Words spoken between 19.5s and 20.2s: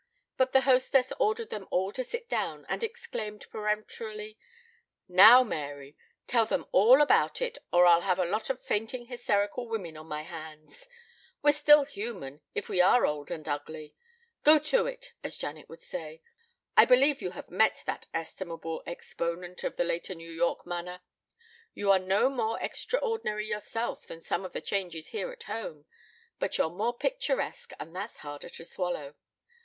of the later